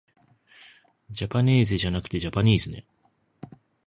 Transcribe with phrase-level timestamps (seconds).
[1.11, 2.85] じゃぱねーぜじゃなくてじゃぱにーずね